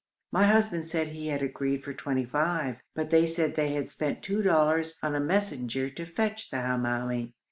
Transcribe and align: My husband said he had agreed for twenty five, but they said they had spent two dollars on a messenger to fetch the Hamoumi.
My 0.31 0.47
husband 0.47 0.85
said 0.85 1.09
he 1.09 1.27
had 1.27 1.43
agreed 1.43 1.83
for 1.83 1.93
twenty 1.93 2.25
five, 2.25 2.77
but 2.95 3.11
they 3.11 3.27
said 3.27 3.53
they 3.53 3.73
had 3.73 3.87
spent 3.87 4.23
two 4.23 4.41
dollars 4.41 4.97
on 5.03 5.13
a 5.13 5.19
messenger 5.19 5.91
to 5.91 6.05
fetch 6.07 6.49
the 6.49 6.57
Hamoumi. 6.57 7.33